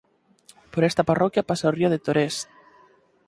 Por 0.73 0.83
esta 0.89 1.07
parroquia 1.09 1.47
pasa 1.49 1.69
o 1.69 1.75
río 1.77 1.89
de 1.91 2.03
Torés. 2.05 2.35